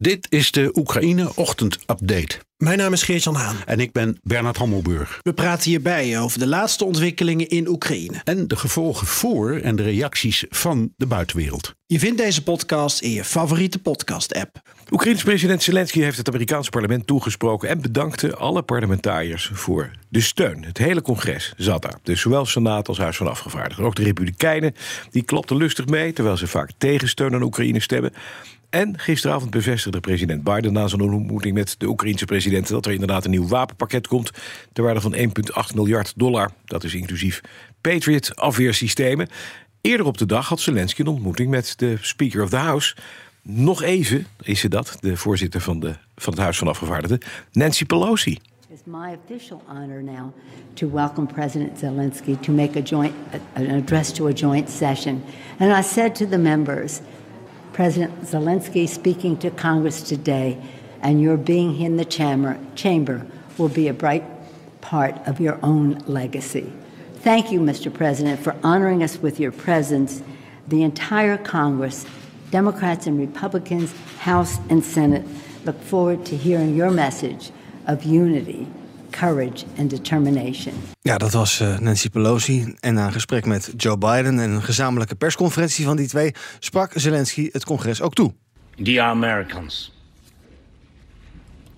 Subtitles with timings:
[0.00, 2.38] Dit is de Oekraïne Ochtend Update.
[2.56, 3.56] Mijn naam is Geert-Jan Haan.
[3.66, 5.20] En ik ben Bernard Hammelburg.
[5.22, 8.20] We praten hierbij over de laatste ontwikkelingen in Oekraïne.
[8.24, 11.74] En de gevolgen voor en de reacties van de buitenwereld.
[11.86, 14.60] Je vindt deze podcast in je favoriete podcast-app.
[14.90, 20.64] Oekraïns president Zelensky heeft het Amerikaanse parlement toegesproken en bedankte alle parlementariërs voor de steun.
[20.64, 23.86] Het hele congres zat daar, dus zowel Senaat als Huis van Afgevaardigden.
[23.86, 24.74] Ook de Republikeinen
[25.10, 28.12] die klapten lustig mee, terwijl ze vaak tegen steun aan Oekraïne stemmen.
[28.70, 33.24] En gisteravond bevestigde president Biden na zijn ontmoeting met de Oekraïense president dat er inderdaad
[33.24, 34.30] een nieuw wapenpakket komt
[34.72, 36.50] ter waarde van 1,8 miljard dollar.
[36.64, 37.40] Dat is inclusief
[37.80, 39.28] Patriot afweersystemen.
[39.80, 42.96] Eerder op de dag had Zelensky een ontmoeting met de Speaker of the House.
[43.42, 47.20] Nog even is ze dat, de voorzitter van, de, van het Huis van Afgevaardigden,
[47.52, 48.38] Nancy Pelosi.
[48.70, 50.32] It's my official honor now
[50.74, 53.14] to welcome President Zelensky to make a joint
[53.52, 55.22] an address to a joint session.
[55.58, 57.00] And I said to the members,
[57.78, 60.60] President Zelensky speaking to Congress today
[61.00, 63.24] and your being in the chamber, chamber
[63.56, 64.24] will be a bright
[64.80, 66.72] part of your own legacy.
[67.18, 67.94] Thank you, Mr.
[67.94, 70.24] President, for honoring us with your presence.
[70.66, 72.04] The entire Congress,
[72.50, 75.24] Democrats and Republicans, House and Senate,
[75.64, 77.52] look forward to hearing your message
[77.86, 78.66] of unity,
[79.18, 80.72] courage and determination.
[81.00, 82.74] Ja, dat was uh, Nancy Pelosi.
[82.80, 86.92] En na een gesprek met Joe Biden en een gezamenlijke persconferentie van die twee sprak
[86.94, 88.34] Zelensky het congres ook toe.
[88.76, 89.92] Dear Americans,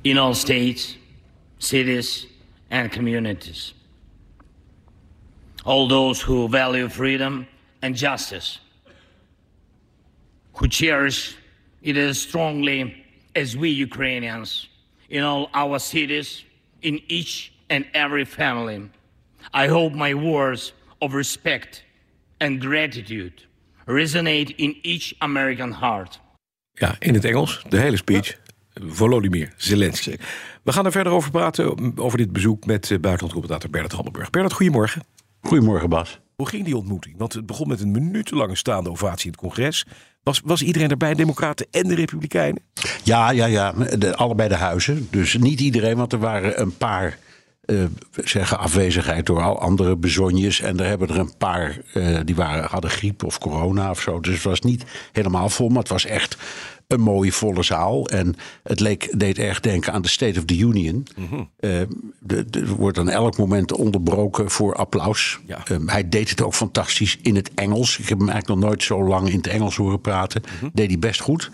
[0.00, 0.98] in all states,
[1.58, 2.26] cities
[2.70, 3.74] and communities,
[5.64, 7.46] all those who value freedom
[7.80, 8.60] and justice,
[10.52, 11.36] who cherish
[11.80, 14.70] it as strongly as we Ukrainians
[15.08, 16.44] in all our cities,
[16.80, 18.90] in each and every family.
[19.54, 21.84] I hope my words of respect
[22.38, 23.46] and gratitude
[23.86, 26.20] resonate in each American heart.
[26.72, 28.38] Ja, in het Engels, de hele speech.
[28.80, 30.16] Volodymyr Zelensky.
[30.62, 34.30] We gaan er verder over praten, over dit bezoek met eh, buitenlandcommentator Bernard Hammelburg.
[34.30, 35.02] Bernard, goedemorgen.
[35.40, 36.20] Goedemorgen, Bas.
[36.36, 37.14] Hoe ging die ontmoeting?
[37.18, 39.86] Want het begon met een minutenlange staande ovatie in het congres.
[40.28, 42.62] Was, was iedereen erbij, Democraten en de Republikeinen?
[43.02, 43.72] Ja, ja, ja.
[43.98, 45.08] De, allebei de huizen.
[45.10, 47.18] Dus niet iedereen, want er waren een paar.
[47.70, 47.84] Uh,
[48.24, 50.60] zeggen afwezigheid door al andere bezonjes.
[50.60, 54.20] En er hebben er een paar uh, die waren, hadden griep of corona of zo.
[54.20, 56.36] Dus het was niet helemaal vol, maar het was echt
[56.88, 58.08] een mooie volle zaal.
[58.08, 61.06] En het leek, deed erg denken aan de State of the Union.
[61.16, 61.50] Mm -hmm.
[61.60, 61.80] uh,
[62.20, 65.38] de, de, wordt aan elk moment onderbroken voor applaus.
[65.46, 65.62] Ja.
[65.70, 67.98] Um, hij deed het ook fantastisch in het Engels.
[67.98, 70.42] Ik heb hem eigenlijk nog nooit zo lang in het Engels horen praten.
[70.44, 70.70] Mm -hmm.
[70.72, 71.50] Deed hij best goed.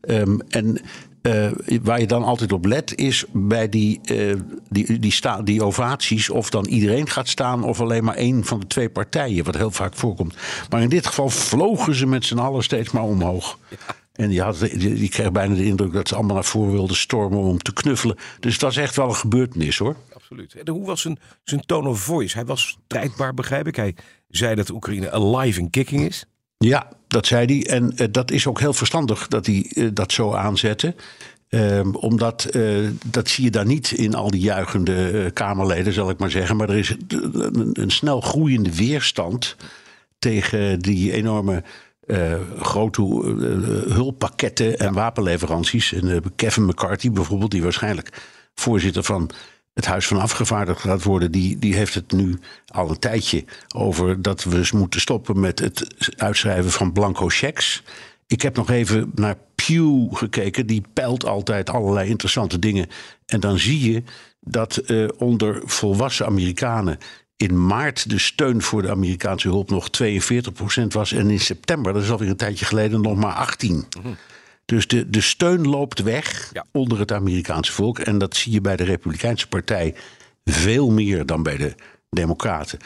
[0.00, 0.80] Um, en
[1.22, 1.50] uh,
[1.82, 4.34] waar je dan altijd op let is bij die, uh,
[4.68, 8.60] die, die, sta, die ovaties of dan iedereen gaat staan of alleen maar één van
[8.60, 10.36] de twee partijen, wat heel vaak voorkomt.
[10.70, 13.58] Maar in dit geval vlogen ze met z'n allen steeds maar omhoog.
[13.70, 13.76] Ja.
[14.12, 16.96] En die, had, die, die, kreeg bijna de indruk dat ze allemaal naar voren wilden
[16.96, 18.16] stormen om te knuffelen.
[18.40, 19.96] Dus het was echt wel een gebeurtenis hoor.
[20.12, 20.54] Absoluut.
[20.54, 22.36] En hoe was zijn, zijn tone of voice?
[22.36, 23.76] Hij was strijdbaar, begrijp ik.
[23.76, 23.94] Hij
[24.28, 26.24] zei dat Oekraïne alive and kicking is.
[26.58, 27.74] Ja, dat zei hij.
[27.74, 30.94] En uh, dat is ook heel verstandig dat hij uh, dat zo aanzette.
[31.50, 36.18] Uh, omdat uh, dat zie je daar niet in al die juichende Kamerleden, zal ik
[36.18, 36.56] maar zeggen.
[36.56, 39.56] Maar er is een, een snel groeiende weerstand
[40.18, 41.62] tegen die enorme
[42.06, 45.92] uh, grote uh, hulppakketten en wapenleveranties.
[45.92, 48.22] En uh, Kevin McCarthy bijvoorbeeld, die waarschijnlijk
[48.54, 49.30] voorzitter van
[49.78, 53.44] het Huis van Afgevaardigden gaat worden, die, die heeft het nu al een tijdje
[53.74, 57.82] over dat we eens moeten stoppen met het uitschrijven van blanco checks.
[58.26, 62.88] Ik heb nog even naar Pew gekeken, die peilt altijd allerlei interessante dingen.
[63.26, 64.02] En dan zie je
[64.40, 64.82] dat
[65.16, 66.98] onder volwassen Amerikanen
[67.36, 71.12] in maart de steun voor de Amerikaanse hulp nog 42% was.
[71.12, 73.66] En in september, dat is alweer een tijdje geleden, nog maar 18%.
[73.66, 74.16] Mm-hmm.
[74.68, 76.64] Dus de, de steun loopt weg ja.
[76.72, 77.98] onder het Amerikaanse volk.
[77.98, 79.94] En dat zie je bij de Republikeinse Partij
[80.44, 81.74] veel meer dan bij de
[82.10, 82.78] Democraten.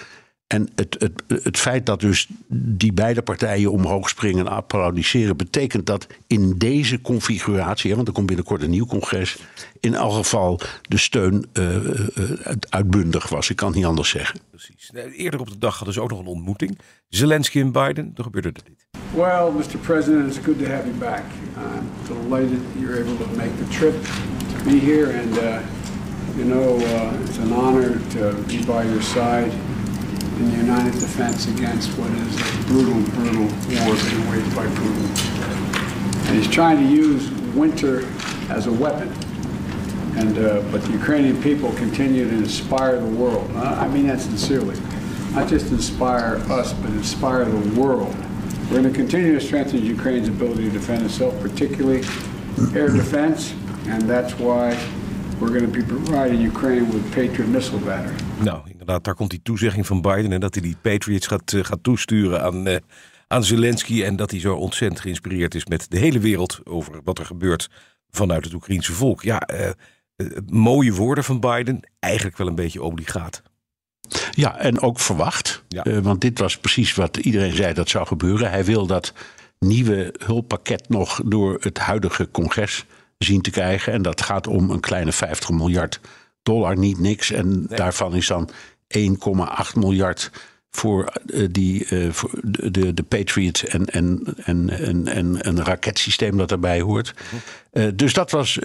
[0.46, 5.86] En het, het, het feit dat dus die beide partijen omhoog springen en applaudisseren, betekent
[5.86, 9.36] dat in deze configuratie, want er komt binnenkort een nieuw congres,
[9.80, 12.30] in elk geval de steun uh, uh,
[12.68, 13.50] uitbundig was.
[13.50, 14.40] Ik kan het niet anders zeggen.
[14.50, 14.90] Precies.
[15.16, 16.78] Eerder op de dag hadden ze ook nog een ontmoeting.
[17.08, 18.91] Zelensky en Biden, toen gebeurde er dit.
[19.14, 19.80] Well, Mr.
[19.82, 21.22] President, it's good to have you back.
[21.58, 25.62] I'm delighted you're able to make the trip to be here, and uh,
[26.34, 29.52] you know uh, it's an honor to be by your side.
[29.52, 33.44] in the united defense against what is a brutal, brutal
[33.84, 36.28] war being waged by Putin.
[36.28, 38.08] And he's trying to use winter
[38.48, 39.12] as a weapon.
[40.16, 43.50] And, uh, but the Ukrainian people continue to inspire the world.
[43.56, 44.80] I mean that sincerely.
[45.32, 48.16] Not just inspire us, but inspire the world.
[48.72, 52.02] We're going to continue to strengthen Ukraine's ability to defend itself, particularly
[52.74, 53.52] air defense,
[53.88, 54.76] and that's why
[55.38, 58.14] we're going to be providing Ukraine with Patriot missile battery.
[58.38, 61.64] Nou, inderdaad, daar komt die toezegging van Biden en dat hij die Patriots gaat, uh,
[61.64, 62.76] gaat toesturen aan, uh,
[63.26, 67.18] aan Zelensky en dat hij zo ontzettend geïnspireerd is met de hele wereld over wat
[67.18, 67.70] er gebeurt
[68.10, 69.22] vanuit het Oekraïense volk.
[69.22, 69.70] Ja, uh,
[70.48, 73.42] mooie woorden van Biden, eigenlijk wel een beetje obligaat.
[74.30, 75.62] Ja, en ook verwacht.
[75.68, 75.86] Ja.
[75.86, 78.50] Uh, want dit was precies wat iedereen zei dat zou gebeuren.
[78.50, 79.12] Hij wil dat
[79.58, 82.84] nieuwe hulppakket nog door het huidige congres
[83.18, 83.92] zien te krijgen.
[83.92, 86.00] En dat gaat om een kleine 50 miljard
[86.42, 87.30] dollar, niet niks.
[87.30, 87.78] En nee.
[87.78, 88.50] daarvan is dan
[88.98, 89.04] 1,8
[89.74, 90.30] miljard
[90.70, 96.36] voor, uh, die, uh, voor de, de, Patriot en, en, en, en, en een raketsysteem
[96.36, 97.14] dat daarbij hoort.
[97.72, 98.58] Uh, dus dat was,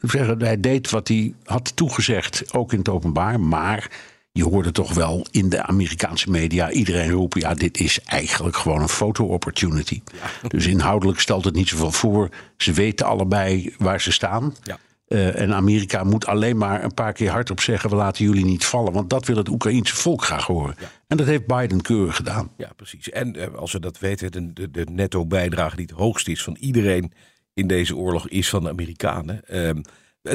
[0.00, 3.40] zeggen, hij deed wat hij had toegezegd, ook in het openbaar.
[3.40, 3.90] Maar
[4.38, 8.80] je hoorde toch wel in de Amerikaanse media iedereen roepen: ja, dit is eigenlijk gewoon
[8.80, 10.00] een foto-opportunity.
[10.12, 10.48] Ja.
[10.48, 12.28] Dus inhoudelijk stelt het niet zoveel voor.
[12.56, 14.54] Ze weten allebei waar ze staan.
[14.62, 14.78] Ja.
[15.08, 18.64] Uh, en Amerika moet alleen maar een paar keer hardop zeggen: we laten jullie niet
[18.64, 18.92] vallen.
[18.92, 20.74] Want dat wil het Oekraïense volk graag horen.
[20.80, 20.90] Ja.
[21.06, 22.50] En dat heeft Biden keurig gedaan.
[22.56, 23.10] Ja, precies.
[23.10, 26.56] En uh, als we dat weten, de, de, de netto-bijdrage die het hoogst is van
[26.60, 27.12] iedereen
[27.54, 29.40] in deze oorlog is van de Amerikanen.
[29.50, 29.70] Uh,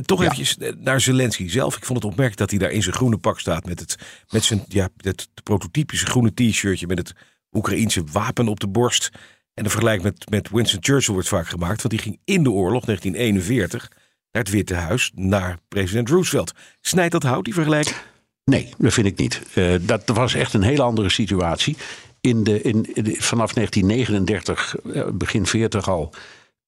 [0.01, 0.25] toch ja.
[0.25, 1.77] eventjes naar Zelensky zelf.
[1.77, 3.65] Ik vond het opmerkelijk dat hij daar in zijn groene pak staat.
[3.65, 3.95] Met, het,
[4.29, 6.87] met zijn ja, het prototypische groene t-shirtje.
[6.87, 7.13] Met het
[7.51, 9.09] Oekraïense wapen op de borst.
[9.53, 11.81] En de vergelijking met, met Winston Churchill wordt vaak gemaakt.
[11.81, 13.89] Want die ging in de oorlog, 1941,
[14.31, 15.11] naar het Witte Huis.
[15.15, 16.51] Naar president Roosevelt.
[16.81, 17.95] Snijdt dat hout, die vergelijking?
[18.45, 19.41] Nee, dat vind ik niet.
[19.55, 21.77] Uh, dat was echt een hele andere situatie.
[22.21, 24.75] In de, in, de, vanaf 1939,
[25.13, 26.13] begin 40 al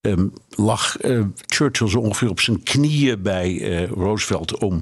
[0.06, 4.81] um, lag uh, Churchill zo ongeveer op zijn knieën bij uh, Roosevelt om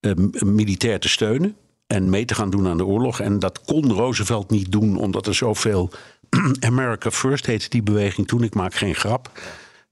[0.00, 1.56] um, militair te steunen
[1.86, 3.20] en mee te gaan doen aan de oorlog.
[3.20, 5.90] En dat kon Roosevelt niet doen, omdat er zoveel.
[6.60, 9.30] America First heette die beweging toen, ik maak geen grap.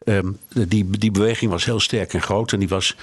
[0.05, 0.39] Um,
[0.69, 2.97] die, die beweging was heel sterk en groot en die was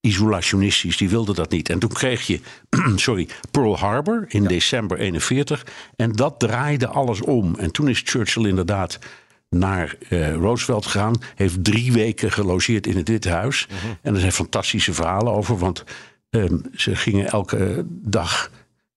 [0.00, 0.96] isolationistisch.
[0.96, 1.68] Die wilde dat niet.
[1.68, 2.40] En toen kreeg je
[2.96, 4.48] sorry, Pearl Harbor in ja.
[4.48, 5.66] december 41.
[5.96, 7.54] En dat draaide alles om.
[7.58, 8.98] En toen is Churchill inderdaad
[9.58, 11.14] naar uh, Roosevelt gegaan.
[11.34, 13.66] Heeft drie weken gelogeerd in het Witte Huis.
[13.70, 13.90] Uh -huh.
[14.02, 15.58] En er zijn fantastische verhalen over.
[15.58, 15.84] Want
[16.30, 18.50] um, ze gingen elke dag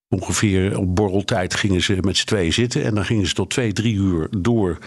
[0.09, 2.83] ongeveer op borreltijd gingen ze met z'n tweeën zitten.
[2.83, 4.77] En dan gingen ze tot twee, drie uur door.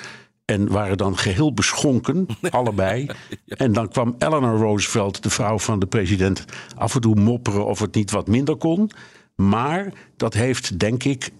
[0.45, 3.07] En waren dan geheel beschonken, allebei.
[3.45, 3.57] ja.
[3.57, 6.45] En dan kwam Eleanor Roosevelt, de vrouw van de president,
[6.77, 8.91] af en toe mopperen of het niet wat minder kon.
[9.37, 11.31] Maar dat heeft, denk ik,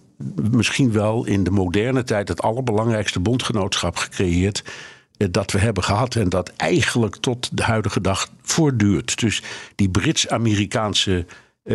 [0.51, 4.63] misschien wel in de moderne tijd het allerbelangrijkste bondgenootschap gecreëerd
[5.31, 9.19] dat we hebben gehad en dat eigenlijk tot de huidige dag voortduurt.
[9.19, 9.41] Dus
[9.75, 11.25] die Brits-Amerikaanse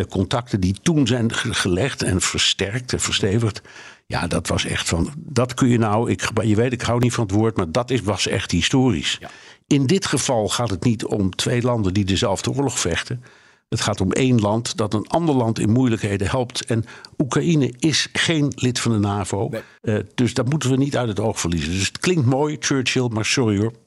[0.09, 3.61] contacten die toen zijn gelegd en versterkt en verstevigd.
[4.05, 5.13] Ja, dat was echt van.
[5.17, 6.11] Dat kun je nou.
[6.11, 9.17] Ik, je weet, ik hou niet van het woord, maar dat is, was echt historisch.
[9.19, 9.29] Ja.
[9.67, 13.23] In dit geval gaat het niet om twee landen die dezelfde oorlog vechten.
[13.69, 16.65] Het gaat om één land dat een ander land in moeilijkheden helpt.
[16.65, 16.85] En
[17.17, 19.49] Oekraïne is geen lid van de NAVO.
[19.49, 19.61] Nee.
[19.81, 21.71] Uh, dus dat moeten we niet uit het oog verliezen.
[21.71, 23.73] Dus het klinkt mooi, Churchill, maar sorry hoor.